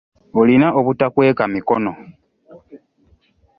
Olina 0.39 0.67
obutakweka 0.79 1.43
mikono. 1.53 1.91